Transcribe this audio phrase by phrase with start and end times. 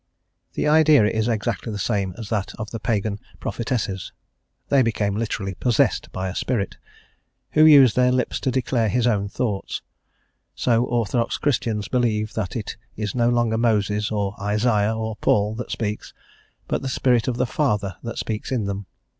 [0.53, 4.11] The idea is exactly the same as that of the Pagan prophetesses:
[4.69, 6.77] they became literally possessed by a spirit,
[7.51, 9.83] who used their lips to declare his own thoughts;
[10.55, 15.69] so orthodox Christians believe that it is no longer Moses or Isaiah or Paul that
[15.69, 16.15] speaks,
[16.67, 18.87] but the Spirit of the Father that speaks in them.